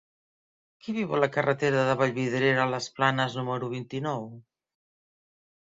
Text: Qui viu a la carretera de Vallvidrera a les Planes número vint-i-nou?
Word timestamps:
Qui 0.85 0.95
viu 0.95 1.13
a 1.17 1.19
la 1.23 1.29
carretera 1.35 1.83
de 1.91 1.97
Vallvidrera 2.01 2.65
a 2.65 2.67
les 2.73 2.91
Planes 2.97 3.39
número 3.43 3.73
vint-i-nou? 3.77 4.29